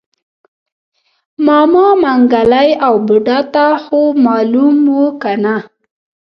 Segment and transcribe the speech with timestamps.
[1.45, 5.55] ماما منګلی او بوډا ته خومالوم و کنه.